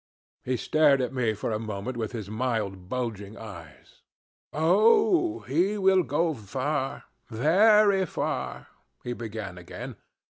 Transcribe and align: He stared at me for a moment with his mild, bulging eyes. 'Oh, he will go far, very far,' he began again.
He 0.43 0.57
stared 0.57 0.99
at 0.99 1.13
me 1.13 1.35
for 1.35 1.51
a 1.51 1.59
moment 1.59 1.95
with 1.95 2.11
his 2.11 2.27
mild, 2.27 2.89
bulging 2.89 3.37
eyes. 3.37 4.01
'Oh, 4.51 5.41
he 5.41 5.77
will 5.77 6.01
go 6.01 6.33
far, 6.33 7.03
very 7.29 8.07
far,' 8.07 8.65
he 9.03 9.13
began 9.13 9.59
again. 9.59 9.97